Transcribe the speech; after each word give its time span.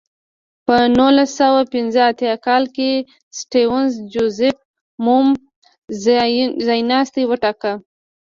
په 0.65 0.75
نولس 0.97 1.29
سوه 1.41 1.61
پنځه 1.73 2.01
اتیا 2.11 2.35
کال 2.45 2.63
کې 2.75 2.91
سټیونز 3.39 3.91
جوزیف 4.13 4.57
مومو 5.03 5.33
ځایناستی 6.67 7.23
وټاکه. 7.27 7.73